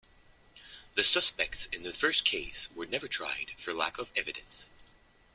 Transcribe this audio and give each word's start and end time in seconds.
The 0.95 1.03
suspects 1.03 1.67
in 1.71 1.83
the 1.83 1.93
first 1.93 2.25
case 2.25 2.69
were 2.73 2.87
never 2.87 3.07
tried, 3.07 3.51
for 3.59 3.71
lack 3.71 3.99
of 3.99 4.09
evidence. 4.15 4.67